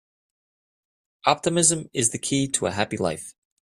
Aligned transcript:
Optimism 1.27 1.87
is 1.93 2.09
the 2.09 2.17
key 2.17 2.47
to 2.47 2.65
a 2.65 2.71
happy 2.71 2.97
life. 2.97 3.35